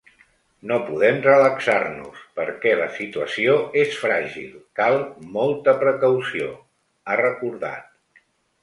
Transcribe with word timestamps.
No 0.69 0.77
podem 0.85 1.19
relaxar-nos, 1.25 2.23
perquè 2.39 2.71
la 2.79 2.89
situació 2.97 3.59
és 3.83 4.01
fràgil, 4.07 4.49
cal 4.81 4.99
molta 5.37 5.79
precaució, 5.87 6.53
ha 7.13 7.21
recordat. 7.23 8.23